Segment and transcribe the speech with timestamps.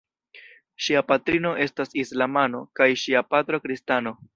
[0.85, 4.21] Ŝia patrino estas islamano kaj ŝia patro kristano.